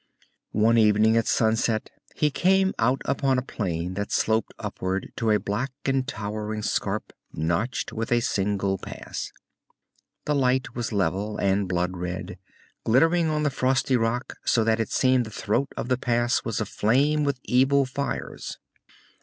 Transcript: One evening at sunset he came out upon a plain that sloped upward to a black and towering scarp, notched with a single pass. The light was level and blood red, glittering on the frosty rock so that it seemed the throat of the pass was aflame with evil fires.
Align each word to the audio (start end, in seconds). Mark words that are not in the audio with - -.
One 0.55 0.79
evening 0.79 1.15
at 1.15 1.27
sunset 1.27 1.91
he 2.15 2.31
came 2.31 2.73
out 2.79 3.03
upon 3.05 3.37
a 3.37 3.43
plain 3.43 3.93
that 3.93 4.11
sloped 4.11 4.51
upward 4.57 5.13
to 5.17 5.29
a 5.29 5.37
black 5.37 5.69
and 5.85 6.07
towering 6.07 6.63
scarp, 6.63 7.13
notched 7.31 7.93
with 7.93 8.11
a 8.11 8.19
single 8.19 8.79
pass. 8.79 9.31
The 10.25 10.33
light 10.33 10.73
was 10.73 10.91
level 10.91 11.37
and 11.37 11.69
blood 11.69 11.95
red, 11.95 12.39
glittering 12.83 13.29
on 13.29 13.43
the 13.43 13.51
frosty 13.51 13.95
rock 13.95 14.37
so 14.43 14.63
that 14.63 14.79
it 14.79 14.89
seemed 14.91 15.27
the 15.27 15.29
throat 15.29 15.69
of 15.77 15.87
the 15.87 15.99
pass 15.99 16.43
was 16.43 16.59
aflame 16.59 17.23
with 17.23 17.39
evil 17.43 17.85
fires. 17.85 18.57